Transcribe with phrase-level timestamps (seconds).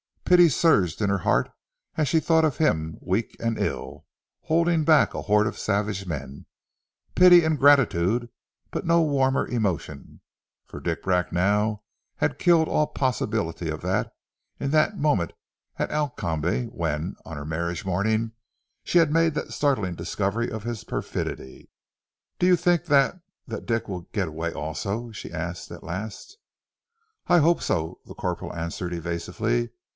[0.25, 1.51] Pity surged in her heart
[1.95, 4.05] as she thought of him weak and ill,
[4.43, 6.45] holding back a horde of savage men,
[7.15, 8.29] pity and gratitude,
[8.71, 10.21] but no warmer emotion,
[10.65, 11.83] for Dick Bracknell
[12.15, 14.15] had killed all possibility of that
[14.59, 15.33] in that moment
[15.77, 18.31] at Alcombe, when, on her marriage morning
[18.85, 21.69] she had made that startling discovery of his perfidy.
[22.39, 26.37] "Do you think that that Dick will get away also?" she asked at last.
[27.27, 29.71] "I hope so," the corporal answered evasively.